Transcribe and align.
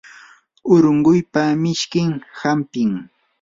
urunquypa 0.73 1.43
mishkin 1.61 2.11
hampim. 2.39 2.91